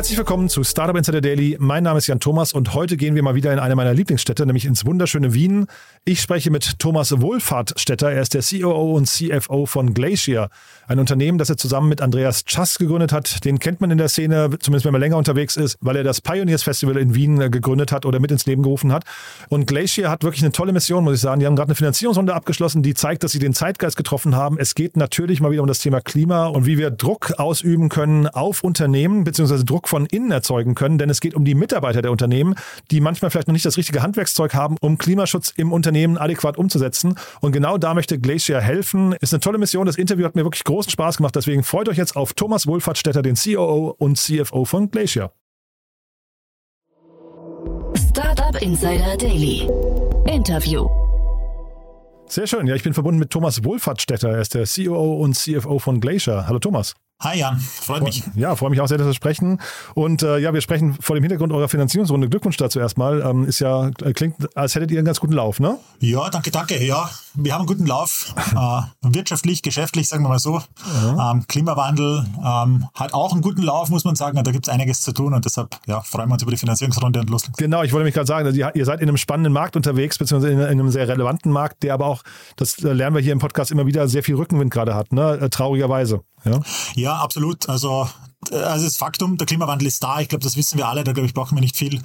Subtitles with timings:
[0.00, 1.58] Herzlich willkommen zu Startup Insider Daily.
[1.60, 4.46] Mein Name ist Jan Thomas und heute gehen wir mal wieder in eine meiner Lieblingsstädte,
[4.46, 5.66] nämlich ins wunderschöne Wien.
[6.06, 8.10] Ich spreche mit Thomas Wohlfahrtstätter.
[8.10, 10.48] Er ist der COO und CFO von Glacier,
[10.88, 13.44] ein Unternehmen, das er zusammen mit Andreas Chass gegründet hat.
[13.44, 16.22] Den kennt man in der Szene, zumindest wenn man länger unterwegs ist, weil er das
[16.22, 19.04] Pioneers Festival in Wien äh, gegründet hat oder mit ins Leben gerufen hat.
[19.50, 21.40] Und Glacier hat wirklich eine tolle Mission, muss ich sagen.
[21.40, 24.56] Die haben gerade eine Finanzierungsrunde abgeschlossen, die zeigt, dass sie den Zeitgeist getroffen haben.
[24.58, 28.28] Es geht natürlich mal wieder um das Thema Klima und wie wir Druck ausüben können
[28.28, 32.12] auf Unternehmen, Druck Druck von innen erzeugen können, denn es geht um die Mitarbeiter der
[32.12, 32.54] Unternehmen,
[32.90, 37.16] die manchmal vielleicht noch nicht das richtige Handwerkszeug haben, um Klimaschutz im Unternehmen adäquat umzusetzen.
[37.40, 39.14] Und genau da möchte Glacier helfen.
[39.20, 39.86] Ist eine tolle Mission.
[39.86, 41.34] Das Interview hat mir wirklich großen Spaß gemacht.
[41.34, 45.32] Deswegen freut euch jetzt auf Thomas Wohlfahrtstätter, den COO und CFO von Glacier.
[47.96, 49.68] Startup Insider Daily.
[50.26, 50.88] Interview.
[52.28, 52.68] Sehr schön.
[52.68, 54.30] Ja, ich bin verbunden mit Thomas Wohlfahrtstätter.
[54.30, 56.46] Er ist der COO und CFO von Glacier.
[56.46, 56.94] Hallo Thomas.
[57.22, 58.24] Hi Jan, freut mich.
[58.34, 59.60] Ja, freue mich auch sehr, dass wir sprechen.
[59.92, 62.30] Und äh, ja, wir sprechen vor dem Hintergrund eurer Finanzierungsrunde.
[62.30, 63.20] Glückwunsch dazu erstmal.
[63.20, 65.76] Ähm, ist ja, äh, klingt, als hättet ihr einen ganz guten Lauf, ne?
[65.98, 66.82] Ja, danke, danke.
[66.82, 68.34] Ja, wir haben einen guten Lauf.
[68.56, 68.82] äh,
[69.14, 70.60] wirtschaftlich, geschäftlich, sagen wir mal so.
[71.02, 71.32] Ja.
[71.32, 74.38] Ähm, Klimawandel ähm, hat auch einen guten Lauf, muss man sagen.
[74.38, 76.56] Und da gibt es einiges zu tun und deshalb ja, freuen wir uns über die
[76.56, 77.44] Finanzierungsrunde und los.
[77.56, 80.52] Genau, ich wollte mich gerade sagen, also ihr seid in einem spannenden Markt unterwegs, beziehungsweise
[80.52, 82.22] in, einem sehr relevanten Markt, der aber auch,
[82.56, 85.38] das äh, lernen wir hier im Podcast immer wieder, sehr viel Rückenwind gerade hat, ne?
[85.40, 86.22] Äh, traurigerweise.
[86.44, 86.60] Ja,
[86.94, 87.68] ja absolut.
[87.68, 88.08] Also
[88.50, 90.20] also das Faktum, der Klimawandel ist da.
[90.20, 91.04] Ich glaube, das wissen wir alle.
[91.04, 92.00] Da glaube ich, brauchen wir nicht viel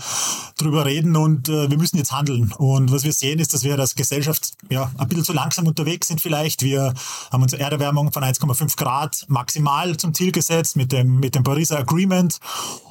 [0.57, 2.51] drüber reden und äh, wir müssen jetzt handeln.
[2.57, 6.07] Und was wir sehen, ist, dass wir als Gesellschaft ja ein bisschen zu langsam unterwegs
[6.07, 6.61] sind vielleicht.
[6.61, 6.93] Wir
[7.31, 11.79] haben unsere Erderwärmung von 1,5 Grad maximal zum Ziel gesetzt mit dem, mit dem Pariser
[11.79, 12.39] Agreement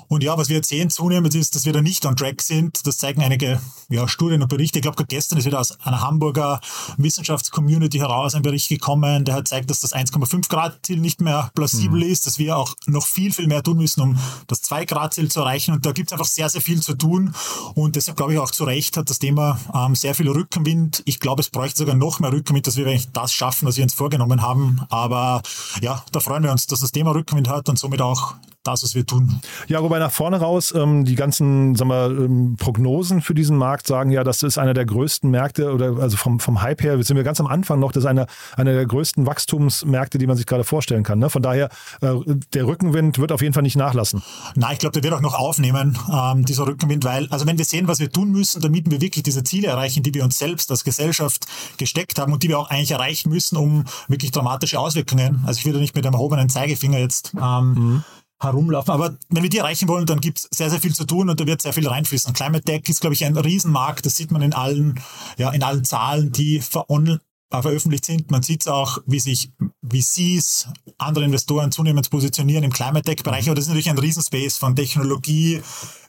[0.09, 2.87] und ja, was wir jetzt sehen zunehmend ist, dass wir da nicht on track sind.
[2.87, 4.79] Das zeigen einige ja, Studien und Berichte.
[4.79, 6.61] Ich glaube, gestern ist wieder aus einer Hamburger
[6.97, 11.51] Wissenschaftscommunity heraus ein Bericht gekommen, der hat zeigt, dass das 1,5 Grad Ziel nicht mehr
[11.55, 12.11] plausibel mhm.
[12.11, 15.31] ist, dass wir auch noch viel, viel mehr tun müssen, um das 2 Grad Ziel
[15.31, 15.73] zu erreichen.
[15.75, 17.35] Und da gibt es einfach sehr, sehr viel zu tun.
[17.75, 21.03] Und deshalb glaube ich auch zu Recht hat das Thema ähm, sehr viel Rückenwind.
[21.07, 23.85] Ich glaube, es bräuchte sogar noch mehr Rückenwind, dass wir eigentlich das schaffen, was wir
[23.85, 24.81] uns vorgenommen haben.
[24.89, 25.43] Aber
[25.81, 28.35] ja, da freuen wir uns, dass das Thema Rückenwind hat und somit auch
[28.67, 29.41] das, was wir tun.
[29.69, 33.87] Ja, wobei nach vorne raus ähm, die ganzen sagen wir, ähm, Prognosen für diesen Markt
[33.87, 37.17] sagen ja, das ist einer der größten Märkte oder also vom, vom Hype her sind
[37.17, 38.27] wir ganz am Anfang noch, das ist einer
[38.57, 41.19] eine der größten Wachstumsmärkte, die man sich gerade vorstellen kann.
[41.19, 41.31] Ne?
[41.31, 41.69] Von daher,
[42.01, 42.15] äh,
[42.53, 44.23] der Rückenwind wird auf jeden Fall nicht nachlassen.
[44.55, 47.65] Nein, ich glaube, der wird auch noch aufnehmen, ähm, dieser Rückenwind, weil, also wenn wir
[47.65, 50.71] sehen, was wir tun müssen, damit wir wirklich diese Ziele erreichen, die wir uns selbst
[50.71, 51.47] als Gesellschaft
[51.77, 55.67] gesteckt haben und die wir auch eigentlich erreichen müssen, um wirklich dramatische Auswirkungen, also ich
[55.67, 58.05] würde nicht mit einem erhobenen Zeigefinger jetzt ähm, mhm
[58.41, 58.93] herumlaufen.
[58.93, 61.41] Aber wenn wir die erreichen wollen, dann gibt es sehr, sehr viel zu tun und
[61.41, 62.33] da wird sehr viel reinfließen.
[62.33, 64.05] Climate Tech ist, glaube ich, ein Riesenmarkt.
[64.07, 65.01] Das sieht man in allen,
[65.39, 68.31] ja, in allen Zahlen, die ver äh, veröffentlicht sind.
[68.31, 69.53] Man sieht es auch, wie sich
[69.83, 70.69] VCs,
[70.99, 73.47] andere Investoren zunehmend positionieren im Climate Tech-Bereich.
[73.47, 75.63] Aber das ist natürlich ein Riesenspace von Technologie,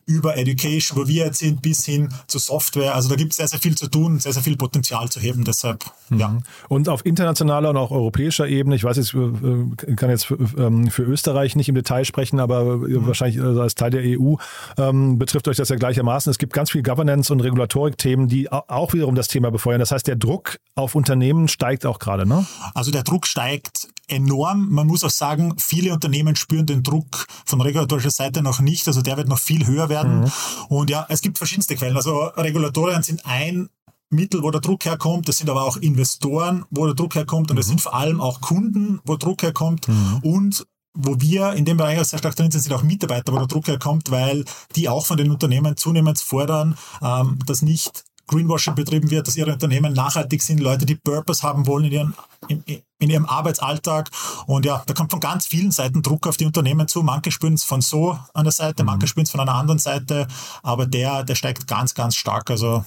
[0.06, 2.94] über Education, wo wir jetzt sind, bis hin zu Software.
[2.94, 5.44] Also da gibt es sehr, sehr viel zu tun, sehr, sehr viel Potenzial zu heben.
[5.44, 6.20] Deshalb, mhm.
[6.20, 6.38] ja.
[6.70, 11.04] Und auf internationaler und auch europäischer Ebene, ich weiß jetzt, äh, kann jetzt ähm, für
[11.04, 13.08] Österreich nicht im Detail sprechen, aber mhm.
[13.08, 14.36] wahrscheinlich als Teil der EU
[14.78, 16.30] ähm, betrifft euch das ja gleichermaßen.
[16.30, 19.80] Es gibt ganz viel Governance- und Regulatorik-Themen, die auch wiederum das Thema befeuern.
[19.80, 22.46] Das heißt, der Druck auf Unternehmen steigt auch gerade, ne?
[22.74, 24.70] Also der Druck steigt enorm.
[24.70, 28.88] Man muss auch sagen, viele Unternehmen spüren den Druck von regulatorischer Seite noch nicht.
[28.88, 29.95] Also der wird noch viel höher werden.
[30.04, 30.32] Mhm.
[30.70, 31.96] Und ja, es gibt verschiedenste Quellen.
[31.96, 33.70] Also Regulatorien sind ein
[34.10, 35.28] Mittel, wo der Druck herkommt.
[35.28, 37.52] Das sind aber auch Investoren, wo der Druck herkommt.
[37.52, 37.72] Und es mhm.
[37.72, 39.88] sind vor allem auch Kunden, wo Druck herkommt.
[39.88, 40.20] Mhm.
[40.24, 43.38] Und wo wir in dem Bereich auch sehr stark drin sind, sind auch Mitarbeiter, wo
[43.38, 44.46] der Druck herkommt, weil
[44.76, 49.54] die auch von den Unternehmen zunehmend fordern, ähm, dass nicht Greenwashing betrieben wird, dass ihre
[49.54, 52.14] Unternehmen nachhaltig sind, Leute, die Purpose haben wollen in, ihren,
[52.48, 52.64] in,
[53.00, 54.10] in ihrem Arbeitsalltag.
[54.48, 57.04] Und ja, da kommt von ganz vielen Seiten Druck auf die Unternehmen zu.
[57.04, 58.88] Manche spüren es von so der Seite, mhm.
[58.88, 60.28] manche spüren es von einer anderen Seite,
[60.64, 62.50] aber der, der steigt ganz, ganz stark.
[62.50, 62.84] Also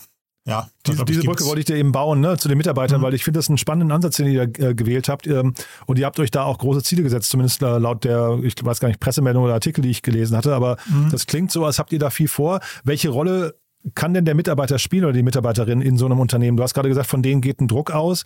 [0.49, 3.05] ja, diese, diese Brücke wollte ich dir eben bauen, ne, zu den Mitarbeitern, mhm.
[3.05, 5.27] weil ich finde das einen spannenden Ansatz, den ihr äh, gewählt habt.
[5.27, 5.53] Ähm,
[5.85, 8.81] und ihr habt euch da auch große Ziele gesetzt, zumindest äh, laut der, ich weiß
[8.81, 10.55] gar nicht, Pressemeldung oder Artikel, die ich gelesen hatte.
[10.55, 11.11] Aber mhm.
[11.11, 12.61] das klingt so, als habt ihr da viel vor.
[12.83, 13.57] Welche Rolle
[13.95, 16.57] kann denn der Mitarbeiter spielen oder die Mitarbeiterin in so einem Unternehmen?
[16.57, 18.25] Du hast gerade gesagt, von denen geht ein Druck aus.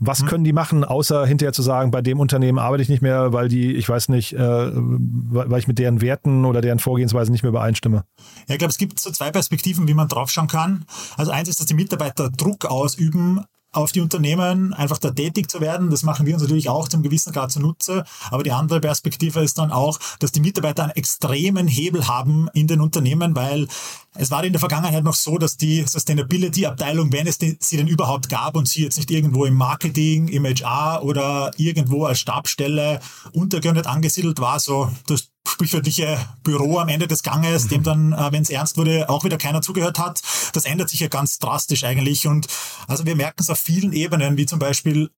[0.00, 0.26] Was mhm.
[0.26, 3.48] können die machen, außer hinterher zu sagen, bei dem Unternehmen arbeite ich nicht mehr, weil
[3.48, 7.50] die, ich weiß nicht, äh, weil ich mit deren Werten oder deren Vorgehensweise nicht mehr
[7.50, 8.04] übereinstimme?
[8.48, 10.84] Ja, ich glaube, es gibt so zwei Perspektiven, wie man draufschauen kann.
[11.16, 15.60] Also eins ist, dass die Mitarbeiter Druck ausüben auf die Unternehmen einfach da tätig zu
[15.60, 15.90] werden.
[15.90, 18.04] Das machen wir uns natürlich auch zum gewissen Grad zunutze.
[18.30, 22.66] Aber die andere Perspektive ist dann auch, dass die Mitarbeiter einen extremen Hebel haben in
[22.66, 23.68] den Unternehmen, weil
[24.14, 28.28] es war in der Vergangenheit noch so, dass die Sustainability-Abteilung, wenn es sie denn überhaupt
[28.28, 33.00] gab und sie jetzt nicht irgendwo im Marketing, im HR oder irgendwo als Stabstelle
[33.32, 37.68] untergeordnet angesiedelt war, so das sprichwörtliche Büro am Ende des Ganges, mhm.
[37.68, 40.20] dem dann, äh, wenn es ernst wurde, auch wieder keiner zugehört hat.
[40.52, 42.26] Das ändert sich ja ganz drastisch eigentlich.
[42.26, 42.46] Und
[42.86, 45.17] also wir merken es auf vielen Ebenen, wie zum Beispiel äh,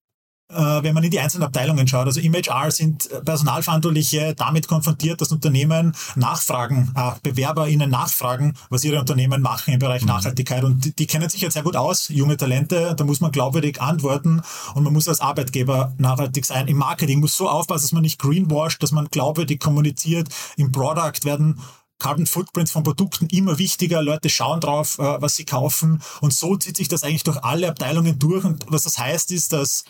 [0.53, 2.07] wenn man in die einzelnen Abteilungen schaut.
[2.07, 8.99] Also im HR sind Personalverantwortliche damit konfrontiert, dass Unternehmen nachfragen, äh, BewerberInnen nachfragen, was ihre
[8.99, 10.09] Unternehmen machen im Bereich mhm.
[10.09, 10.65] Nachhaltigkeit.
[10.65, 12.95] Und die, die, kennen sich jetzt sehr gut aus, junge Talente.
[12.97, 14.43] Da muss man glaubwürdig antworten
[14.75, 16.69] und man muss als Arbeitgeber nachhaltig sein.
[16.69, 20.29] Im Marketing muss so aufpassen, dass man nicht greenwashed, dass man glaubwürdig kommuniziert.
[20.57, 21.61] Im Product werden
[22.01, 24.03] Carbon Footprints von Produkten immer wichtiger.
[24.03, 26.03] Leute schauen drauf, äh, was sie kaufen.
[26.21, 28.45] Und so zieht sich das eigentlich durch alle Abteilungen durch.
[28.45, 29.85] Und was das heißt, ist, dass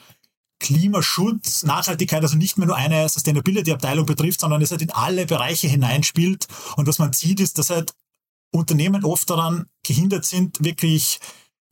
[0.61, 5.67] Klimaschutz, Nachhaltigkeit also nicht mehr nur eine Sustainability-Abteilung betrifft, sondern es halt in alle Bereiche
[5.67, 6.47] hineinspielt.
[6.77, 7.93] Und was man sieht, ist, dass halt
[8.53, 11.21] Unternehmen oft daran gehindert sind, wirklich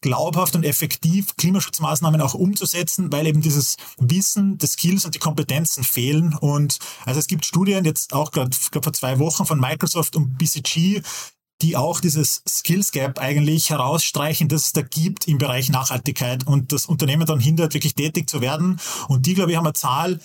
[0.01, 5.83] glaubhaft und effektiv Klimaschutzmaßnahmen auch umzusetzen, weil eben dieses Wissen, die Skills und die Kompetenzen
[5.83, 6.35] fehlen.
[6.35, 11.03] Und also es gibt Studien jetzt auch gerade vor zwei Wochen von Microsoft und BCG,
[11.63, 16.73] die auch dieses Skills Gap eigentlich herausstreichen, dass es da gibt im Bereich Nachhaltigkeit und
[16.73, 18.81] das Unternehmen dann hindert, wirklich tätig zu werden.
[19.09, 20.21] Und die, glaube ich, haben eine Zahl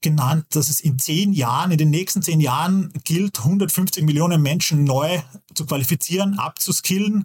[0.00, 4.84] genannt, dass es in zehn Jahren, in den nächsten zehn Jahren gilt, 150 Millionen Menschen
[4.84, 5.20] neu
[5.54, 7.24] zu qualifizieren, abzuskillen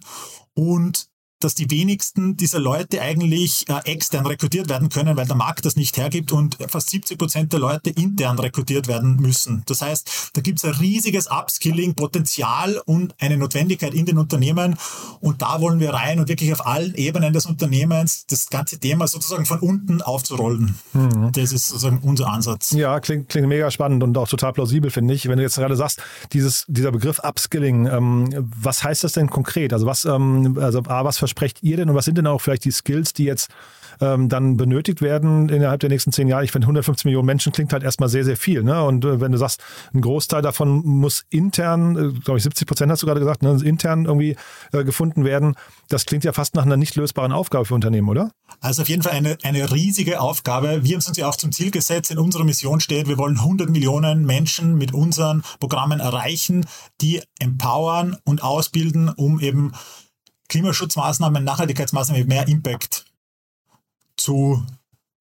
[0.54, 1.07] und
[1.40, 5.76] dass die wenigsten dieser Leute eigentlich äh, extern rekrutiert werden können, weil der Markt das
[5.76, 9.62] nicht hergibt und fast 70 Prozent der Leute intern rekrutiert werden müssen.
[9.66, 14.76] Das heißt, da gibt es ein riesiges Upskilling-Potenzial und eine Notwendigkeit in den Unternehmen
[15.20, 19.06] und da wollen wir rein und wirklich auf allen Ebenen des Unternehmens das ganze Thema
[19.06, 20.74] sozusagen von unten aufzurollen.
[20.92, 21.32] Mhm.
[21.32, 22.72] Das ist sozusagen unser Ansatz.
[22.72, 25.28] Ja, klingt, klingt mega spannend und auch total plausibel, finde ich.
[25.28, 26.02] Wenn du jetzt gerade sagst,
[26.32, 29.72] dieses, dieser Begriff Upskilling, ähm, was heißt das denn konkret?
[29.72, 32.64] Also was, ähm, also A, was versprecht ihr denn und was sind denn auch vielleicht
[32.64, 33.50] die Skills, die jetzt
[34.00, 36.44] ähm, dann benötigt werden innerhalb der nächsten zehn Jahre?
[36.44, 38.62] Ich finde, 150 Millionen Menschen klingt halt erstmal sehr, sehr viel.
[38.62, 38.82] Ne?
[38.82, 42.90] Und äh, wenn du sagst, ein Großteil davon muss intern, äh, glaube ich, 70 Prozent
[42.90, 44.36] hast du gerade gesagt, ne, intern irgendwie
[44.72, 45.54] äh, gefunden werden,
[45.88, 48.30] das klingt ja fast nach einer nicht lösbaren Aufgabe für Unternehmen, oder?
[48.60, 50.84] Also auf jeden Fall eine, eine riesige Aufgabe.
[50.84, 53.38] Wir haben es uns ja auch zum Ziel gesetzt, in unserer Mission steht, wir wollen
[53.38, 56.66] 100 Millionen Menschen mit unseren Programmen erreichen,
[57.00, 59.72] die empowern und ausbilden, um eben
[60.48, 63.04] Klimaschutzmaßnahmen, Nachhaltigkeitsmaßnahmen mit mehr Impact
[64.16, 64.64] zu,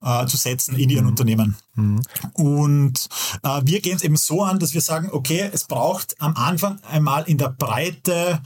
[0.02, 1.10] äh, zu setzen in ihren mhm.
[1.10, 1.56] Unternehmen.
[1.76, 2.02] Mhm.
[2.34, 3.10] Und
[3.44, 6.80] äh, wir gehen es eben so an, dass wir sagen, okay, es braucht am Anfang
[6.84, 8.42] einmal in der Breite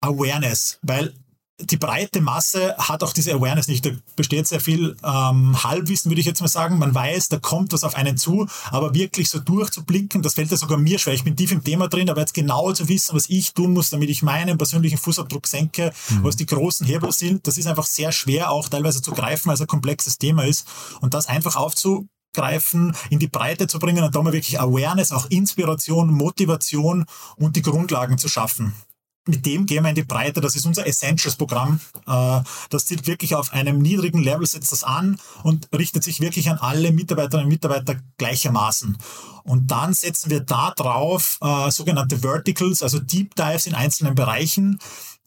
[0.00, 1.14] Awareness, weil
[1.62, 3.84] die breite Masse hat auch diese Awareness nicht.
[3.84, 6.78] Da besteht sehr viel ähm, Halbwissen, würde ich jetzt mal sagen.
[6.78, 10.56] Man weiß, da kommt was auf einen zu, aber wirklich so durchzublicken, das fällt ja
[10.56, 11.14] sogar mir schwer.
[11.14, 13.90] Ich bin tief im Thema drin, aber jetzt genau zu wissen, was ich tun muss,
[13.90, 16.24] damit ich meinen persönlichen Fußabdruck senke, mhm.
[16.24, 19.54] was die großen Hebel sind, das ist einfach sehr schwer auch teilweise zu greifen, weil
[19.54, 20.66] es ein komplexes Thema ist.
[21.00, 25.26] Und das einfach aufzugreifen, in die Breite zu bringen und da mal wirklich Awareness, auch
[25.30, 27.04] Inspiration, Motivation
[27.36, 28.74] und die Grundlagen zu schaffen
[29.26, 30.40] mit dem gehen wir in die Breite.
[30.40, 31.80] Das ist unser Essentials-Programm.
[32.06, 32.40] Äh,
[32.70, 36.58] das zielt wirklich auf einem niedrigen Level, setzt das an und richtet sich wirklich an
[36.58, 38.96] alle Mitarbeiterinnen und Mitarbeiter gleichermaßen.
[39.44, 44.78] Und dann setzen wir da drauf äh, sogenannte Verticals, also Deep Dives in einzelnen Bereichen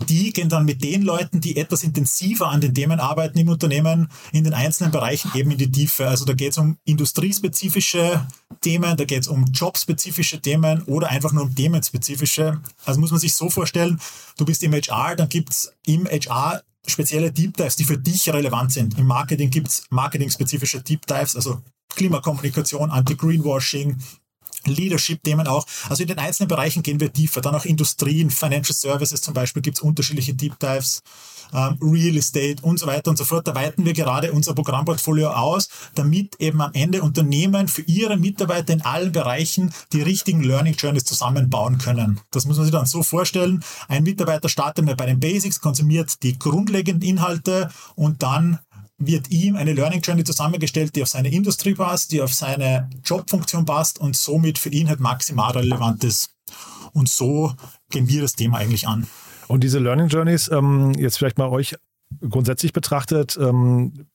[0.08, 4.10] die gehen dann mit den Leuten, die etwas intensiver an den Themen arbeiten im Unternehmen,
[4.32, 6.08] in den einzelnen Bereichen eben in die Tiefe.
[6.08, 8.28] Also da geht es um industriespezifische
[8.62, 12.62] Themen, da geht es um jobspezifische Themen oder einfach nur um themenspezifische.
[12.86, 14.00] Also muss man sich so vorstellen,
[14.38, 18.28] du bist im HR, dann gibt es im HR spezielle Deep Dives, die für dich
[18.30, 18.98] relevant sind.
[18.98, 21.62] Im Marketing gibt es marketing-spezifische Deep Dives, also
[21.96, 23.98] Klimakommunikation, Anti-Greenwashing,
[24.66, 25.66] Leadership-Themen auch.
[25.90, 27.42] Also in den einzelnen Bereichen gehen wir tiefer.
[27.42, 31.02] Dann auch Industrien, Financial Services zum Beispiel gibt es unterschiedliche Deep Dives,
[31.54, 33.48] ähm, Real Estate und so weiter und so fort.
[33.48, 38.74] Da weiten wir gerade unser Programmportfolio aus, damit eben am Ende Unternehmen für ihre Mitarbeiter
[38.74, 42.20] in allen Bereichen die richtigen Learning Journeys zusammenbauen können.
[42.32, 43.64] Das muss man sich dann so vorstellen.
[43.88, 48.60] Ein Mitarbeiter startet bei den Basics, konsumiert die grundlegenden Inhalte und dann
[49.08, 53.66] wird ihm eine Learning Journey zusammengestellt, die auf seine Industrie passt, die auf seine Jobfunktion
[53.66, 56.32] passt und somit für ihn halt maximal relevant ist.
[56.94, 57.54] Und so
[57.90, 59.08] gehen wir das Thema eigentlich an.
[59.48, 61.76] Und diese Learning Journeys, ähm, jetzt vielleicht mal euch
[62.30, 64.06] grundsätzlich betrachtet, ähm,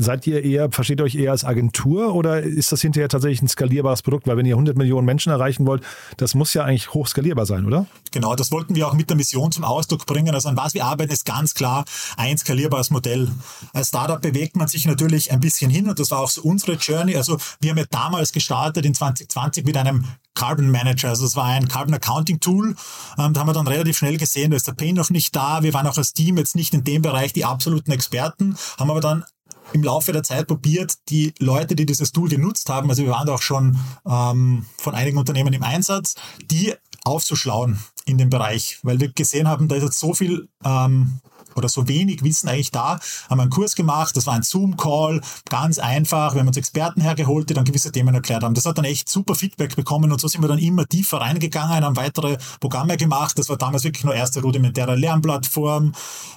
[0.00, 4.02] Seid ihr eher, versteht euch eher als Agentur oder ist das hinterher tatsächlich ein skalierbares
[4.02, 4.28] Produkt?
[4.28, 5.82] Weil wenn ihr 100 Millionen Menschen erreichen wollt,
[6.18, 7.86] das muss ja eigentlich hoch skalierbar sein, oder?
[8.12, 10.32] Genau, das wollten wir auch mit der Mission zum Ausdruck bringen.
[10.32, 11.84] Also an was wir arbeiten, ist ganz klar
[12.16, 13.28] ein skalierbares Modell.
[13.72, 16.74] Als Startup bewegt man sich natürlich ein bisschen hin und das war auch so unsere
[16.74, 17.16] Journey.
[17.16, 21.08] Also wir haben ja damals gestartet in 2020 mit einem Carbon Manager.
[21.08, 22.76] Also es war ein Carbon Accounting Tool.
[23.18, 25.64] Ähm, da haben wir dann relativ schnell gesehen, da ist der Pay noch nicht da.
[25.64, 29.00] Wir waren auch als Team jetzt nicht in dem Bereich die absoluten Experten, haben aber
[29.00, 29.24] dann
[29.72, 33.26] im Laufe der Zeit probiert, die Leute, die dieses Tool genutzt haben, also wir waren
[33.26, 36.14] da auch schon ähm, von einigen Unternehmen im Einsatz,
[36.50, 41.20] die aufzuschlauen in dem Bereich, weil wir gesehen haben, da ist jetzt so viel ähm,
[41.58, 45.78] oder so wenig Wissen eigentlich da, haben einen Kurs gemacht, das war ein Zoom-Call, ganz
[45.78, 48.54] einfach, wir haben uns Experten hergeholt, die dann gewisse Themen erklärt haben.
[48.54, 51.84] Das hat dann echt super Feedback bekommen und so sind wir dann immer tiefer reingegangen,
[51.84, 55.92] haben weitere Programme gemacht, das war damals wirklich nur erste rudimentäre Lernplattform,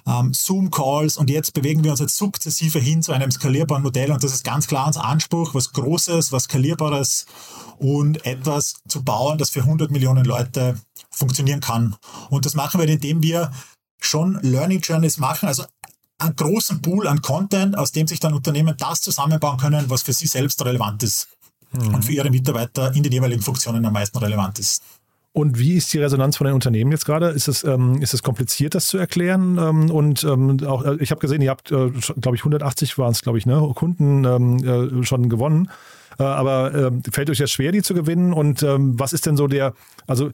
[0.07, 1.17] ähm, Zoom-Calls.
[1.17, 4.11] Und jetzt bewegen wir uns jetzt sukzessive hin zu einem skalierbaren Modell.
[4.11, 7.25] Und das ist ganz klar unser Anspruch, was Großes, was Skalierbares
[7.77, 11.95] und etwas zu bauen, das für 100 Millionen Leute funktionieren kann.
[12.29, 13.51] Und das machen wir, indem wir
[14.01, 15.63] schon Learning Journeys machen, also
[16.17, 20.13] einen großen Pool an Content, aus dem sich dann Unternehmen das zusammenbauen können, was für
[20.13, 21.27] sie selbst relevant ist
[21.71, 21.95] mhm.
[21.95, 24.83] und für ihre Mitarbeiter in den jeweiligen Funktionen am meisten relevant ist.
[25.33, 27.29] Und wie ist die Resonanz von den Unternehmen jetzt gerade?
[27.29, 29.57] Ist es, ähm, ist es kompliziert, das zu erklären?
[29.57, 31.89] Ähm, und ähm, auch, äh, ich habe gesehen, ihr habt, äh,
[32.19, 35.69] glaube ich, 180 waren es, glaube ich, ne, Kunden ähm, äh, schon gewonnen.
[36.19, 38.33] Äh, aber ähm, fällt euch das schwer, die zu gewinnen?
[38.33, 39.73] Und ähm, was ist denn so der,
[40.05, 40.31] also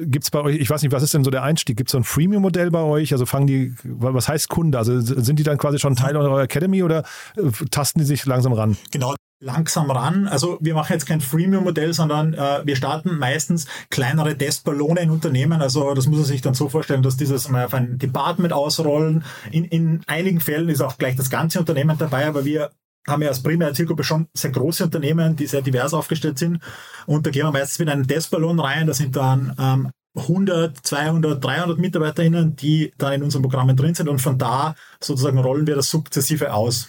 [0.00, 1.76] Gibt es bei euch, ich weiß nicht, was ist denn so der Einstieg?
[1.76, 3.12] Gibt es so ein Freemium-Modell bei euch?
[3.12, 4.78] Also fangen die, was heißt Kunde?
[4.78, 7.04] Also sind die dann quasi schon Teil eurer Academy oder
[7.36, 8.76] äh, tasten die sich langsam ran?
[8.90, 10.26] Genau, langsam ran.
[10.28, 15.62] Also wir machen jetzt kein Freemium-Modell, sondern äh, wir starten meistens kleinere Testballone in Unternehmen.
[15.62, 19.24] Also das muss man sich dann so vorstellen, dass dieses mal auf ein Department ausrollen.
[19.50, 22.70] In, in einigen Fällen ist auch gleich das ganze Unternehmen dabei, aber wir
[23.08, 26.60] haben ja als primäre Zielgruppe schon sehr große Unternehmen, die sehr divers aufgestellt sind.
[27.06, 28.86] Und da gehen wir meistens mit einem Testballon rein.
[28.86, 34.08] Da sind dann ähm, 100, 200, 300 MitarbeiterInnen, die dann in unseren Programmen drin sind.
[34.08, 36.88] Und von da sozusagen rollen wir das sukzessive aus.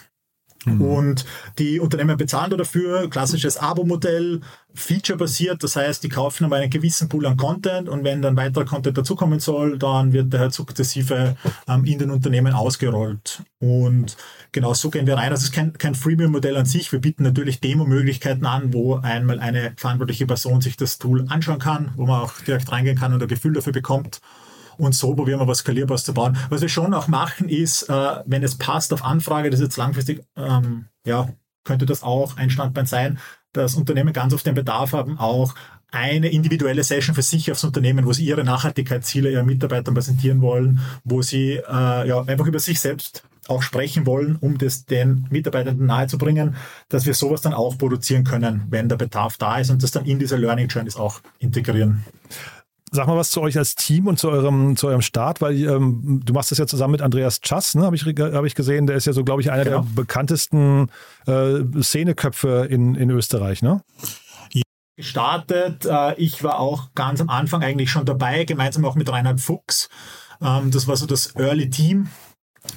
[0.64, 0.80] Mhm.
[0.80, 1.24] Und
[1.58, 4.40] die Unternehmen bezahlen dafür, klassisches Abo-Modell,
[4.74, 8.64] Feature-basiert, das heißt, die kaufen aber einen gewissen Pool an Content und wenn dann weiterer
[8.64, 11.36] Content dazukommen soll, dann wird der halt sukzessive
[11.66, 13.42] ähm, in den Unternehmen ausgerollt.
[13.58, 14.16] Und
[14.52, 15.30] genau so gehen wir rein.
[15.30, 16.92] Das ist kein, kein Freemium-Modell an sich.
[16.92, 21.92] Wir bieten natürlich Demo-Möglichkeiten an, wo einmal eine verantwortliche Person sich das Tool anschauen kann,
[21.96, 24.20] wo man auch direkt reingehen kann und ein Gefühl dafür bekommt
[24.80, 26.36] und so probieren wir was Skalierbares zu bauen.
[26.48, 29.76] Was wir schon auch machen ist, äh, wenn es passt auf Anfrage, das ist jetzt
[29.76, 31.28] langfristig, ähm, ja,
[31.64, 33.18] könnte das auch ein Standbein sein,
[33.52, 35.54] dass Unternehmen ganz oft den Bedarf haben, auch
[35.92, 40.80] eine individuelle Session für sich aufs Unternehmen, wo sie ihre Nachhaltigkeitsziele ihren Mitarbeitern präsentieren wollen,
[41.04, 45.86] wo sie äh, ja, einfach über sich selbst auch sprechen wollen, um das den Mitarbeitenden
[45.86, 46.54] nahezubringen,
[46.88, 50.04] dass wir sowas dann auch produzieren können, wenn der Bedarf da ist und das dann
[50.04, 52.04] in diese Learning Journeys auch integrieren.
[52.92, 56.22] Sag mal was zu euch als Team und zu eurem, zu eurem Start, weil ähm,
[56.24, 58.86] du machst das ja zusammen mit Andreas Chass, ne, habe ich, hab ich gesehen.
[58.86, 59.82] Der ist ja so, glaube ich, einer genau.
[59.82, 60.88] der bekanntesten
[61.26, 63.82] äh, Szeneköpfe in, in Österreich, ne?
[64.96, 65.86] Gestartet.
[65.86, 69.88] Äh, ich war auch ganz am Anfang eigentlich schon dabei, gemeinsam auch mit Reinhard Fuchs.
[70.42, 72.08] Ähm, das war so das Early Team.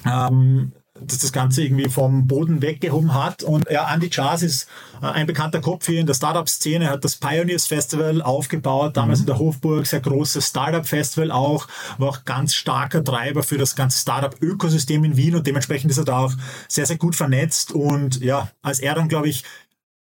[0.06, 3.42] Ähm, das das Ganze irgendwie vom Boden weggehoben hat.
[3.42, 4.68] Und ja, Andy Chas ist
[5.02, 9.22] äh, ein bekannter Kopf hier in der Startup-Szene, hat das Pioneers Festival aufgebaut, damals mhm.
[9.22, 11.66] in der Hofburg, sehr großes Startup-Festival auch,
[11.98, 16.04] war auch ganz starker Treiber für das ganze Startup-Ökosystem in Wien und dementsprechend ist er
[16.04, 16.32] da auch
[16.68, 17.72] sehr, sehr gut vernetzt.
[17.72, 19.42] Und ja, als er dann, glaube ich,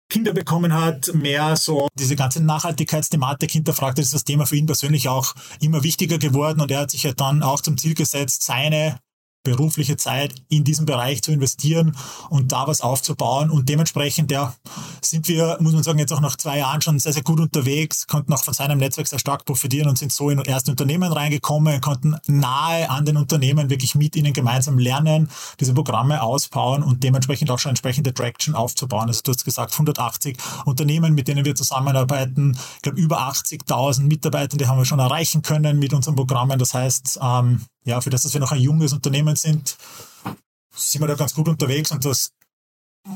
[0.08, 5.10] Kinder bekommen hat, mehr so diese ganze Nachhaltigkeitsthematik hinterfragt, ist das Thema für ihn persönlich
[5.10, 9.00] auch immer wichtiger geworden und er hat sich ja dann auch zum Ziel gesetzt, seine
[9.46, 11.96] berufliche Zeit in diesen Bereich zu investieren
[12.30, 13.50] und da was aufzubauen.
[13.50, 14.54] Und dementsprechend, ja,
[15.02, 18.08] sind wir, muss man sagen, jetzt auch nach zwei Jahren schon sehr, sehr gut unterwegs,
[18.08, 21.80] konnten auch von seinem Netzwerk sehr stark profitieren und sind so in erste Unternehmen reingekommen,
[21.80, 25.30] konnten nahe an den Unternehmen wirklich mit ihnen gemeinsam lernen,
[25.62, 29.08] diese Programme ausbauen und dementsprechend auch schon entsprechende Traction aufzubauen.
[29.08, 34.58] Also du hast gesagt, 180 Unternehmen, mit denen wir zusammenarbeiten, ich glaube über 80.000 Mitarbeiter,
[34.58, 36.58] die haben wir schon erreichen können mit unseren Programmen.
[36.58, 39.78] Das heißt, ähm, ja, für das, dass wir noch ein junges Unternehmen sind,
[40.76, 42.32] sind wir da ganz gut unterwegs und das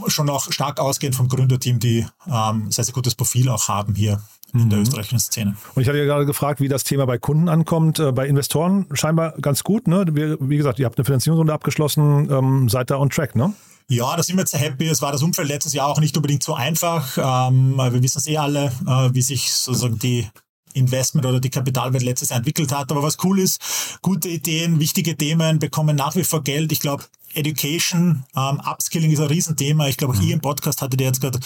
[0.08, 4.22] schon auch stark ausgehend vom Gründerteam, die ähm, sehr, sehr gutes Profil auch haben hier
[4.54, 4.70] in mhm.
[4.70, 5.56] der österreichischen Szene.
[5.76, 8.00] Und ich hatte ja gerade gefragt, wie das Thema bei Kunden ankommt.
[8.00, 9.88] Äh, bei Investoren scheinbar ganz gut.
[9.88, 10.06] Ne?
[10.12, 13.54] Wie, wie gesagt, ihr habt eine Finanzierungsrunde abgeschlossen, ähm, seid da on track, ne?
[13.92, 14.88] Ja, da sind wir jetzt sehr happy.
[14.88, 17.18] Es war das Umfeld letztes Jahr auch nicht unbedingt so einfach.
[17.18, 20.28] Ähm, wir wissen es eh alle, äh, wie sich sozusagen die
[20.74, 22.92] Investment oder die Kapitalwelt letztes Jahr entwickelt hat.
[22.92, 23.62] Aber was cool ist,
[24.02, 26.72] gute Ideen, wichtige Themen bekommen nach wie vor Geld.
[26.72, 29.88] Ich glaube, Education, ähm, Upskilling ist ein Riesenthema.
[29.88, 30.28] Ich glaube, auch mhm.
[30.28, 31.40] ihr im Podcast hattet ihr jetzt gerade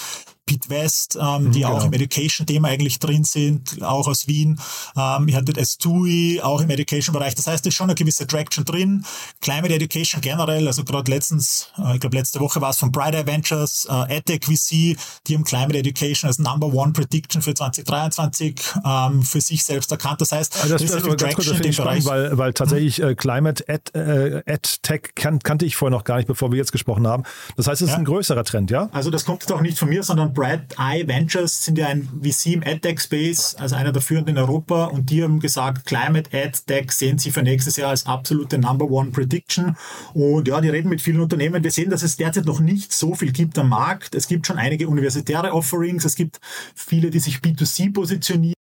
[0.45, 4.59] Pete West, ähm, die mhm, auch im Education-Thema eigentlich drin sind, auch aus Wien.
[4.97, 7.35] Ähm, ihr hattet S2I, auch im Education-Bereich.
[7.35, 9.05] Das heißt, es ist schon eine gewisse Traction drin.
[9.41, 13.13] Climate Education generell, also gerade letztens, äh, ich glaube letzte Woche war es von Bright
[13.25, 14.97] Ventures, äh, EdTech VC,
[15.27, 20.21] die haben Climate Education als Number One Prediction für 2023 ähm, für sich selbst erkannt.
[20.21, 22.05] Das heißt, also das, das ist Traction kurz, das in dem Bereich.
[22.05, 26.27] Weil, weil tatsächlich äh, Climate Ed, äh, EdTech kan kannte ich vorher noch gar nicht,
[26.27, 27.23] bevor wir jetzt gesprochen haben.
[27.55, 27.93] Das heißt, es ja.
[27.93, 28.89] ist ein größerer Trend, ja?
[28.91, 32.09] Also das kommt jetzt auch nicht von mir, sondern Bright Eye Ventures sind ja ein
[32.21, 36.31] VC im EdTech Space, also einer der führenden in Europa und die haben gesagt, Climate
[36.31, 39.75] EdTech sehen sie für nächstes Jahr als absolute Number One Prediction
[40.13, 41.63] und ja, die reden mit vielen Unternehmen.
[41.63, 44.15] Wir sehen, dass es derzeit noch nicht so viel gibt am Markt.
[44.15, 46.39] Es gibt schon einige universitäre Offerings, es gibt
[46.75, 48.62] viele, die sich B2C positionieren.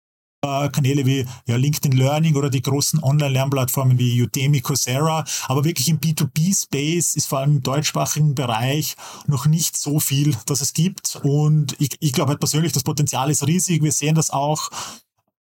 [0.72, 5.24] Kanäle wie ja, LinkedIn Learning oder die großen Online-Lernplattformen wie Udemy, Coursera.
[5.48, 8.96] Aber wirklich im B2B-Space ist vor allem im deutschsprachigen Bereich
[9.26, 11.20] noch nicht so viel, dass es gibt.
[11.22, 13.82] Und ich, ich glaube halt persönlich, das Potenzial ist riesig.
[13.82, 14.70] Wir sehen das auch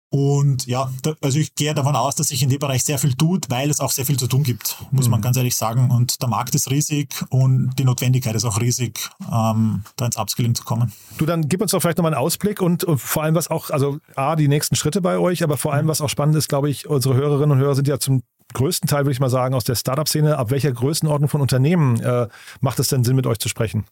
[0.09, 3.15] und ja, da, also ich gehe davon aus, dass sich in dem Bereich sehr viel
[3.15, 5.11] tut, weil es auch sehr viel zu tun gibt, muss mhm.
[5.11, 5.91] man ganz ehrlich sagen.
[5.91, 10.55] Und der Markt ist riesig und die Notwendigkeit ist auch riesig, ähm, da ins Upskilling
[10.55, 10.93] zu kommen.
[11.17, 13.71] Du, dann gib uns doch vielleicht nochmal einen Ausblick und, und, vor allem was auch,
[13.71, 16.69] also A, die nächsten Schritte bei euch, aber vor allem was auch spannend ist, glaube
[16.69, 18.21] ich, unsere Hörerinnen und Hörer sind ja zum
[18.53, 20.37] größten Teil, würde ich mal sagen, aus der Startup-Szene.
[20.37, 22.27] Ab welcher Größenordnung von Unternehmen äh,
[22.61, 23.85] macht es denn Sinn, mit euch zu sprechen?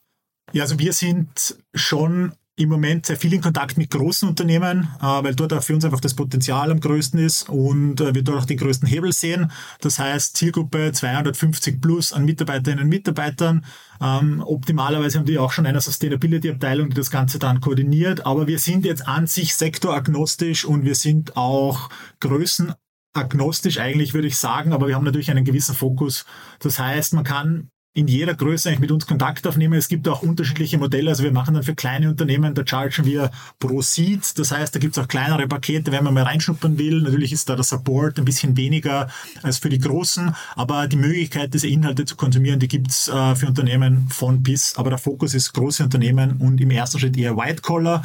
[0.51, 5.05] Ja, also wir sind schon im Moment sehr viel in Kontakt mit großen Unternehmen, äh,
[5.05, 8.43] weil dort auch für uns einfach das Potenzial am größten ist und äh, wir dort
[8.43, 9.51] auch den größten Hebel sehen.
[9.81, 13.65] Das heißt Zielgruppe 250 plus an Mitarbeiterinnen und Mitarbeitern.
[13.99, 18.25] Ähm, optimalerweise haben die auch schon eine Sustainability-Abteilung, die das Ganze dann koordiniert.
[18.27, 24.37] Aber wir sind jetzt an sich sektoragnostisch und wir sind auch größenagnostisch eigentlich, würde ich
[24.37, 24.73] sagen.
[24.73, 26.25] Aber wir haben natürlich einen gewissen Fokus.
[26.59, 29.75] Das heißt, man kann in jeder Größe eigentlich mit uns Kontakt aufnehmen.
[29.75, 31.11] Es gibt auch unterschiedliche Modelle.
[31.11, 34.39] Also wir machen dann für kleine Unternehmen, da chargen wir pro Seed.
[34.39, 37.01] Das heißt, da gibt es auch kleinere Pakete, wenn man mal reinschnuppern will.
[37.01, 39.09] Natürlich ist da der Support ein bisschen weniger
[39.43, 43.47] als für die großen, aber die Möglichkeit, diese Inhalte zu konsumieren, die gibt's äh, für
[43.47, 44.75] Unternehmen von bis.
[44.75, 48.03] Aber der Fokus ist große Unternehmen und im ersten Schritt eher White Collar.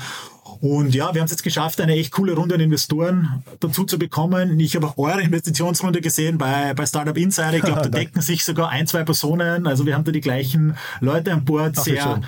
[0.61, 3.99] Und ja, wir haben es jetzt geschafft, eine echt coole Runde an Investoren dazu zu
[3.99, 4.59] bekommen.
[4.59, 7.55] Ich habe auch eure Investitionsrunde gesehen bei, bei Startup Insider.
[7.55, 9.67] Ich glaube, da decken sich sogar ein, zwei Personen.
[9.67, 12.21] Also wir haben da die gleichen Leute an Bord, Ach, sehr,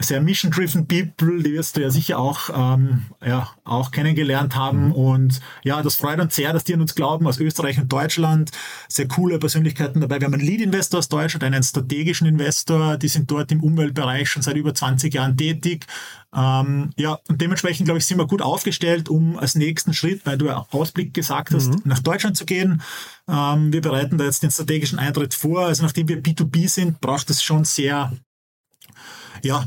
[0.00, 4.86] sehr mission-driven People, die wirst du ja sicher auch, ähm, ja, auch kennengelernt haben.
[4.86, 4.92] Mhm.
[4.92, 8.50] Und ja, das freut uns sehr, dass die an uns glauben, aus Österreich und Deutschland.
[8.88, 10.20] Sehr coole Persönlichkeiten dabei.
[10.20, 12.96] Wir haben einen Lead-Investor aus Deutschland, einen strategischen Investor.
[12.96, 15.86] Die sind dort im Umweltbereich schon seit über 20 Jahren tätig.
[16.36, 20.38] Ähm, ja, und dementsprechend, glaube ich, sind wir gut aufgestellt, um als nächsten Schritt, weil
[20.38, 21.82] du ja Ausblick gesagt hast, mhm.
[21.84, 22.82] nach Deutschland zu gehen.
[23.28, 25.66] Ähm, wir bereiten da jetzt den strategischen Eintritt vor.
[25.66, 28.12] Also nachdem wir B2B sind, braucht es schon sehr
[29.42, 29.66] ja,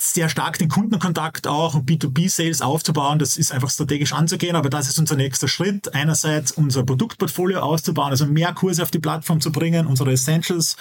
[0.00, 3.18] sehr stark den Kundenkontakt auch und B2B-Sales aufzubauen.
[3.18, 5.92] Das ist einfach strategisch anzugehen, aber das ist unser nächster Schritt.
[5.92, 10.76] Einerseits unser Produktportfolio auszubauen, also mehr Kurse auf die Plattform zu bringen, unsere Essentials,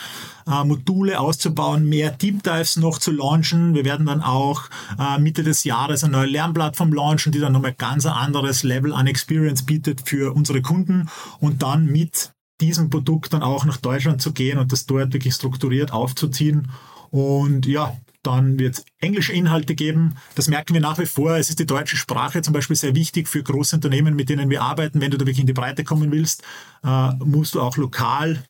[0.46, 3.74] äh, auszubauen, mehr Deep Dives noch zu launchen.
[3.74, 4.64] Wir werden dann auch
[5.00, 8.94] äh, Mitte des Jahres eine neue Lernplattform launchen, die dann nochmal ganz ein anderes Level
[8.94, 14.22] an Experience bietet für unsere Kunden und dann mit diesem Produkt dann auch nach Deutschland
[14.22, 16.70] zu gehen und das dort wirklich strukturiert aufzuziehen.
[17.10, 17.96] Und ja,
[18.28, 20.16] dann wird es englische Inhalte geben.
[20.36, 21.38] Das merken wir nach wie vor.
[21.38, 24.62] Es ist die deutsche Sprache zum Beispiel sehr wichtig für große Unternehmen, mit denen wir
[24.62, 25.00] arbeiten.
[25.00, 26.44] Wenn du da wirklich in die Breite kommen willst,
[26.84, 28.44] äh, musst du auch lokal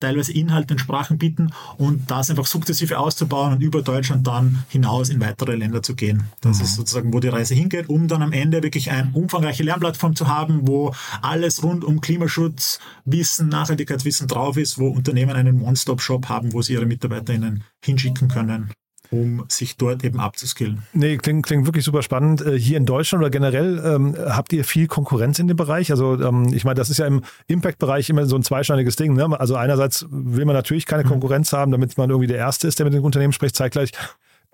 [0.00, 5.10] teilweise Inhalte und Sprachen bieten und das einfach sukzessive auszubauen und über Deutschland dann hinaus
[5.10, 6.24] in weitere Länder zu gehen.
[6.40, 6.64] Das mhm.
[6.64, 10.28] ist sozusagen, wo die Reise hingeht, um dann am Ende wirklich eine umfangreiche Lernplattform zu
[10.28, 16.54] haben, wo alles rund um Klimaschutz, Wissen, Nachhaltigkeitswissen drauf ist, wo Unternehmen einen One-Stop-Shop haben,
[16.54, 18.70] wo sie ihre MitarbeiterInnen hinschicken können
[19.10, 20.82] um sich dort eben abzuskillen.
[20.92, 22.42] Nee, klingt, klingt wirklich super spannend.
[22.42, 25.90] Äh, hier in Deutschland oder generell ähm, habt ihr viel Konkurrenz in dem Bereich?
[25.90, 29.14] Also ähm, ich meine, das ist ja im Impact-Bereich immer so ein zweischneidiges Ding.
[29.14, 29.38] Ne?
[29.38, 31.08] Also einerseits will man natürlich keine mhm.
[31.08, 33.56] Konkurrenz haben, damit man irgendwie der Erste ist, der mit dem Unternehmen spricht.
[33.56, 33.92] Zeitgleich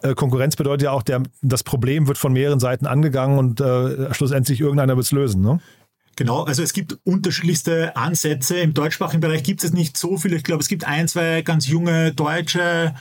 [0.03, 4.13] äh, Konkurrenz bedeutet ja auch, der, das Problem wird von mehreren Seiten angegangen und äh,
[4.15, 5.43] schlussendlich irgendeiner wird es lösen.
[5.43, 5.61] Ne?
[6.17, 8.57] Genau, also es gibt unterschiedlichste Ansätze.
[8.57, 10.37] Im deutschsprachigen Bereich gibt es nicht so viele.
[10.37, 12.95] Ich glaube, es gibt ein, zwei ganz junge deutsche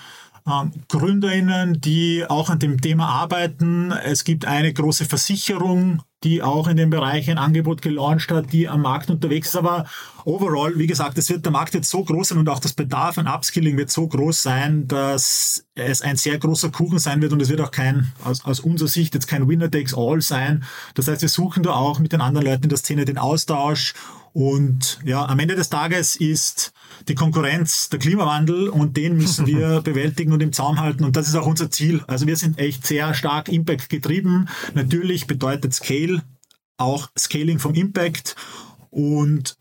[0.90, 3.92] GründerInnen, die auch an dem Thema arbeiten.
[3.92, 8.70] Es gibt eine große Versicherung, die auch in dem Bereich ein Angebot gelauncht hat, die
[8.70, 9.56] am Markt unterwegs ist.
[9.56, 9.86] Aber
[10.24, 13.18] overall, wie gesagt, es wird der Markt jetzt so groß sein und auch das Bedarf
[13.18, 17.42] an Upskilling wird so groß sein, dass es ein sehr großer Kuchen sein wird und
[17.42, 20.64] es wird auch kein, aus, aus unserer Sicht jetzt kein Winner takes all sein.
[20.94, 23.96] Das heißt, wir suchen da auch mit den anderen Leuten in der Szene den Austausch
[24.36, 26.74] Und ja, am Ende des Tages ist
[27.08, 31.04] die Konkurrenz der Klimawandel und den müssen wir bewältigen und im Zaum halten.
[31.04, 32.04] Und das ist auch unser Ziel.
[32.08, 34.48] Also wir sind echt sehr stark Impact getrieben.
[34.74, 36.24] Natürlich bedeutet Scale
[36.78, 38.36] auch Scaling vom Impact.
[38.90, 39.58] Und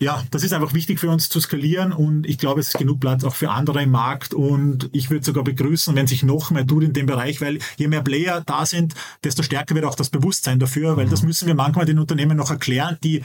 [0.00, 3.00] ja, das ist einfach wichtig für uns zu skalieren und ich glaube, es ist genug
[3.00, 6.64] Platz auch für andere im Markt und ich würde sogar begrüßen, wenn sich noch mehr
[6.64, 10.10] tut in dem Bereich, weil je mehr Player da sind, desto stärker wird auch das
[10.10, 13.24] Bewusstsein dafür, weil das müssen wir manchmal den Unternehmen noch erklären, die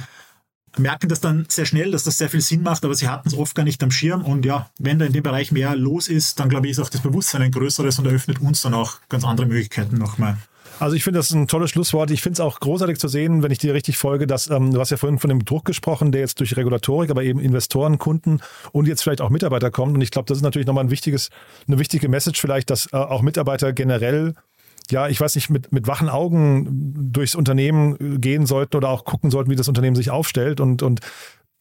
[0.78, 3.38] merken das dann sehr schnell, dass das sehr viel Sinn macht, aber sie hatten es
[3.38, 6.40] oft gar nicht am Schirm und ja, wenn da in dem Bereich mehr los ist,
[6.40, 9.24] dann glaube ich, ist auch das Bewusstsein ein größeres und eröffnet uns dann auch ganz
[9.24, 10.38] andere Möglichkeiten nochmal.
[10.80, 12.12] Also ich finde, das ist ein tolles Schlusswort.
[12.12, 14.80] Ich finde es auch großartig zu sehen, wenn ich dir richtig folge, dass ähm, du
[14.80, 18.40] hast ja vorhin von dem Druck gesprochen, der jetzt durch Regulatorik, aber eben Investoren, Kunden
[18.72, 19.96] und jetzt vielleicht auch Mitarbeiter kommt.
[19.96, 21.30] Und ich glaube, das ist natürlich nochmal ein wichtiges,
[21.68, 24.34] eine wichtige Message vielleicht, dass äh, auch Mitarbeiter generell
[24.90, 29.32] ja, ich weiß nicht, mit, mit wachen Augen durchs Unternehmen gehen sollten oder auch gucken
[29.32, 31.02] sollten, wie das Unternehmen sich aufstellt und, und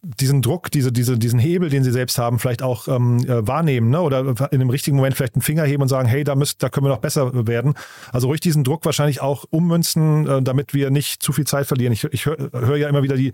[0.05, 3.91] diesen Druck, diese, diese, diesen Hebel, den sie selbst haben, vielleicht auch ähm, äh, wahrnehmen
[3.91, 4.01] ne?
[4.01, 6.69] oder in dem richtigen Moment vielleicht einen Finger heben und sagen, hey, da, müsst, da
[6.69, 7.75] können wir noch besser werden.
[8.11, 11.93] Also ruhig diesen Druck wahrscheinlich auch ummünzen, äh, damit wir nicht zu viel Zeit verlieren.
[11.93, 13.33] Ich, ich höre hör ja immer wieder die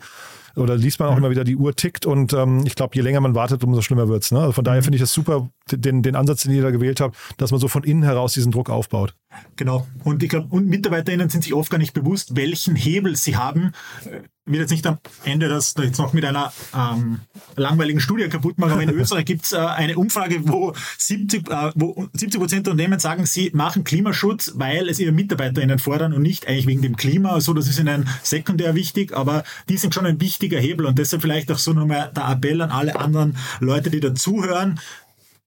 [0.56, 1.18] oder liest man auch mhm.
[1.18, 4.08] immer wieder, die Uhr tickt und ähm, ich glaube, je länger man wartet, umso schlimmer
[4.08, 4.30] wird's.
[4.30, 4.40] Ne?
[4.40, 4.84] Also von daher mhm.
[4.84, 7.68] finde ich es super, den, den Ansatz, den ihr da gewählt habt, dass man so
[7.68, 9.14] von innen heraus diesen Druck aufbaut.
[9.56, 9.86] Genau.
[10.04, 13.72] Und ich glaube, und MitarbeiterInnen sind sich oft gar nicht bewusst, welchen Hebel sie haben.
[14.02, 17.20] Ich äh, will jetzt nicht am Ende das jetzt noch mit einer ähm,
[17.56, 21.72] langweiligen Studie kaputt machen, aber in Österreich gibt es äh, eine Umfrage, wo 70, äh,
[21.74, 26.22] wo 70 Prozent der Unternehmen sagen, sie machen Klimaschutz, weil es ihre MitarbeiterInnen fordern und
[26.22, 27.32] nicht eigentlich wegen dem Klima.
[27.32, 31.22] Also das ist ihnen sekundär wichtig, aber die sind schon ein wichtiger Hebel und deshalb
[31.22, 34.80] vielleicht auch so nochmal der Appell an alle anderen Leute, die dazuhören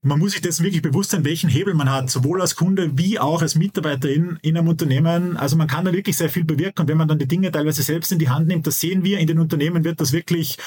[0.04, 3.20] man muss sich dessen wirklich bewusst sein, welchen Hebel man hat, sowohl als Kunde wie
[3.20, 5.38] auch als Mitarbeiter in, in einem Unternehmen.
[5.38, 7.84] Also man kann da wirklich sehr viel bewirken und wenn man dann die Dinge teilweise
[7.84, 10.58] selbst in die Hand nimmt, das sehen wir in den Unternehmen, wird das wirklich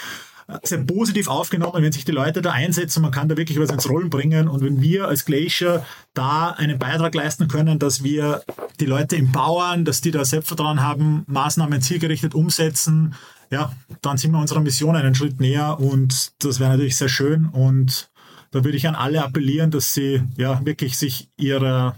[0.46, 3.02] äh, sehr positiv aufgenommen, wenn sich die Leute da einsetzen.
[3.02, 4.46] Man kann da wirklich was ins Rollen bringen.
[4.46, 8.42] Und wenn wir als Glacier da einen Beitrag leisten können, dass wir
[8.78, 13.16] die Leute empowern, dass die da Selbstvertrauen haben, Maßnahmen zielgerichtet umsetzen,
[13.50, 17.46] ja, dann sind wir unserer Mission einen Schritt näher und das wäre natürlich sehr schön
[17.46, 18.10] und
[18.50, 21.96] da würde ich an alle appellieren, dass sie ja wirklich sich ihrer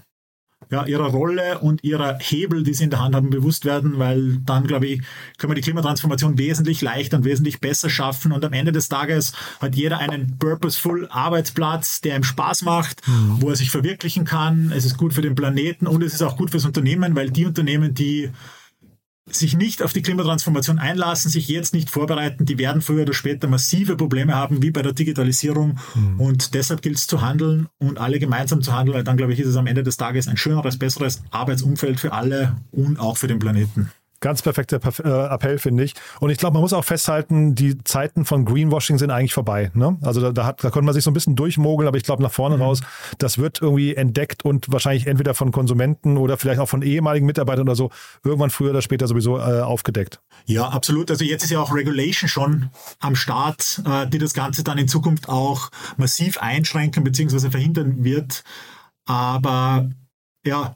[0.71, 4.39] ja, ihrer Rolle und ihrer Hebel, die sie in der Hand haben, bewusst werden, weil
[4.45, 5.03] dann, glaube ich,
[5.39, 8.33] können wir die Klimatransformation wesentlich leichter und wesentlich besser schaffen.
[8.33, 13.37] Und am Ende des Tages hat jeder einen purposeful Arbeitsplatz, der ihm Spaß macht, mhm.
[13.41, 14.73] wo er sich verwirklichen kann.
[14.75, 17.47] Es ist gut für den Planeten und es ist auch gut fürs Unternehmen, weil die
[17.47, 18.31] Unternehmen, die
[19.29, 23.49] sich nicht auf die Klimatransformation einlassen, sich jetzt nicht vorbereiten, die werden früher oder später
[23.49, 25.79] massive Probleme haben, wie bei der Digitalisierung.
[25.95, 26.21] Mhm.
[26.21, 29.41] Und deshalb gilt es zu handeln und alle gemeinsam zu handeln, weil dann, glaube ich,
[29.41, 33.27] ist es am Ende des Tages ein schöneres, besseres Arbeitsumfeld für alle und auch für
[33.27, 33.91] den Planeten.
[34.27, 35.95] Ganz perfekter äh, Appell, finde ich.
[36.19, 39.71] Und ich glaube, man muss auch festhalten, die Zeiten von Greenwashing sind eigentlich vorbei.
[39.73, 39.99] Ne?
[40.03, 42.25] Also da, da, hat, da konnte man sich so ein bisschen durchmogeln, aber ich glaube,
[42.25, 42.63] nach vorne mhm.
[42.63, 42.81] raus,
[43.19, 47.69] das wird irgendwie entdeckt und wahrscheinlich entweder von Konsumenten oder vielleicht auch von ehemaligen Mitarbeitern
[47.69, 47.93] oder so
[48.25, 50.21] irgendwann früher oder später sowieso äh, aufgedeckt.
[50.47, 51.09] Ja, absolut.
[51.13, 54.89] Also jetzt ist ja auch Regulation schon am Start, äh, die das Ganze dann in
[54.89, 57.51] Zukunft auch massiv einschränken bzw.
[57.51, 58.43] verhindern wird.
[59.05, 59.89] Aber
[60.45, 60.75] ja,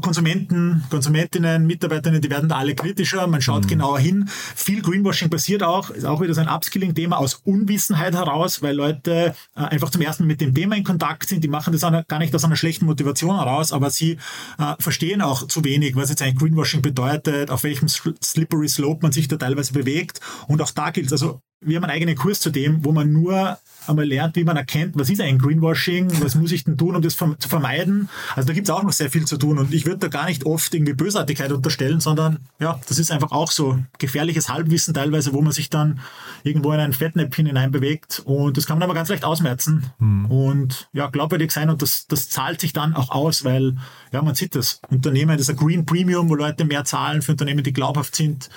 [0.00, 3.26] Konsumenten, Konsumentinnen, Mitarbeiterinnen, die werden da alle kritischer.
[3.26, 3.68] Man schaut mhm.
[3.68, 4.28] genauer hin.
[4.54, 9.34] Viel Greenwashing passiert auch, ist auch wieder so ein Upskilling-Thema aus Unwissenheit heraus, weil Leute
[9.54, 11.44] äh, einfach zum ersten Mal mit dem Thema in Kontakt sind.
[11.44, 14.18] Die machen das gar nicht aus einer schlechten Motivation heraus, aber sie
[14.58, 19.12] äh, verstehen auch zu wenig, was jetzt eigentlich Greenwashing bedeutet, auf welchem slippery slope man
[19.12, 20.20] sich da teilweise bewegt.
[20.48, 21.12] Und auch da gilt es.
[21.12, 24.56] Also wir haben einen eigenen Kurs zu dem, wo man nur einmal lernt, wie man
[24.56, 28.08] erkennt, was ist ein Greenwashing, was muss ich denn tun, um das zu vermeiden.
[28.36, 30.26] Also da gibt es auch noch sehr viel zu tun und ich würde da gar
[30.26, 35.32] nicht oft irgendwie Bösartigkeit unterstellen, sondern ja, das ist einfach auch so gefährliches Halbwissen teilweise,
[35.32, 36.00] wo man sich dann
[36.44, 40.26] irgendwo in ein Fettnäpfchen hineinbewegt und das kann man aber ganz leicht ausmerzen mhm.
[40.26, 43.76] und ja, glaubwürdig sein und das, das zahlt sich dann auch aus, weil
[44.12, 44.80] ja, man sieht das.
[44.90, 48.50] Unternehmen, das ist ein Green Premium, wo Leute mehr zahlen für Unternehmen, die glaubhaft sind.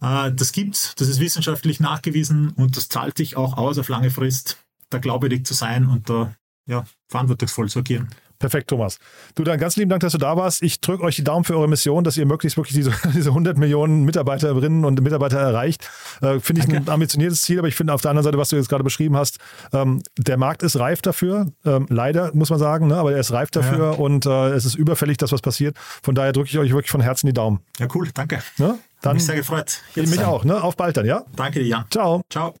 [0.00, 4.10] Äh, das gibt's, das ist wissenschaftlich nachgewiesen und das zahlt sich auch aus auf lange
[4.10, 4.58] Frist
[4.90, 6.34] da glaubwürdig zu sein und da
[6.66, 8.08] ja, verantwortungsvoll zu agieren.
[8.40, 8.98] Perfekt, Thomas.
[9.34, 10.62] Du, dann ganz lieben Dank, dass du da warst.
[10.62, 13.58] Ich drücke euch die Daumen für eure Mission, dass ihr möglichst wirklich diese, diese 100
[13.58, 15.88] Millionen Mitarbeiterinnen und Mitarbeiter erreicht.
[16.22, 16.90] Äh, finde ich Danke.
[16.90, 19.14] ein ambitioniertes Ziel, aber ich finde auf der anderen Seite, was du jetzt gerade beschrieben
[19.14, 19.38] hast,
[19.74, 21.52] ähm, der Markt ist reif dafür.
[21.66, 22.96] Ähm, leider, muss man sagen, ne?
[22.96, 23.98] aber er ist reif dafür ja.
[23.98, 25.76] und äh, es ist überfällig, dass was passiert.
[26.02, 27.60] Von daher drücke ich euch wirklich von Herzen die Daumen.
[27.78, 28.42] Ja, cool, danke.
[28.56, 28.78] Ne?
[29.02, 29.82] Dann, mich sehr gefreut.
[29.94, 30.24] Jetzt mich sein.
[30.24, 30.44] auch.
[30.44, 30.62] Ne?
[30.62, 31.24] Auf bald dann, ja?
[31.36, 31.84] Danke dir, Jan.
[31.90, 32.22] Ciao.
[32.30, 32.54] Ciao.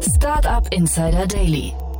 [0.00, 1.74] Startup Insider Daily,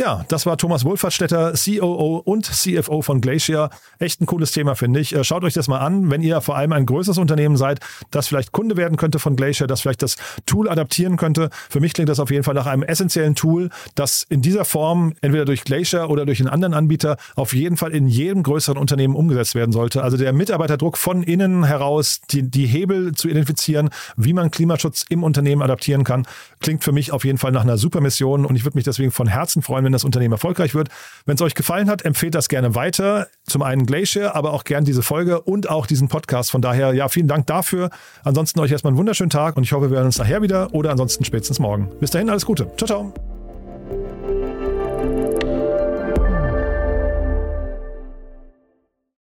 [0.00, 3.68] Ja, das war Thomas Wohlfahrtsstätter, COO und CFO von Glacier.
[3.98, 5.14] Echt ein cooles Thema, finde ich.
[5.14, 8.26] Äh, schaut euch das mal an, wenn ihr vor allem ein größeres Unternehmen seid, das
[8.26, 11.50] vielleicht Kunde werden könnte von Glacier, das vielleicht das Tool adaptieren könnte.
[11.68, 15.12] Für mich klingt das auf jeden Fall nach einem essentiellen Tool, das in dieser Form
[15.20, 19.14] entweder durch Glacier oder durch einen anderen Anbieter auf jeden Fall in jedem größeren Unternehmen
[19.14, 20.02] umgesetzt werden sollte.
[20.02, 25.22] Also der Mitarbeiterdruck von innen heraus, die, die Hebel zu identifizieren, wie man Klimaschutz im
[25.22, 26.26] Unternehmen adaptieren kann,
[26.60, 29.10] klingt für mich auf jeden Fall nach einer super Mission und ich würde mich deswegen
[29.10, 30.88] von Herzen freuen, wenn das Unternehmen erfolgreich wird.
[31.26, 33.26] Wenn es euch gefallen hat, empfehlt das gerne weiter.
[33.44, 36.50] Zum einen Glacier, aber auch gern diese Folge und auch diesen Podcast.
[36.50, 37.90] Von daher, ja, vielen Dank dafür.
[38.24, 40.90] Ansonsten euch erstmal einen wunderschönen Tag und ich hoffe, wir hören uns nachher wieder oder
[40.90, 41.90] ansonsten spätestens morgen.
[41.98, 42.70] Bis dahin, alles Gute.
[42.76, 43.29] Ciao, ciao.